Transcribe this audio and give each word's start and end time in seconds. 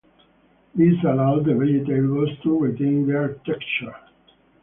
This 0.73 0.95
allows 1.03 1.45
the 1.45 1.53
vegetables 1.53 2.29
to 2.41 2.57
retain 2.57 3.05
their 3.05 3.35
texture. 3.45 3.95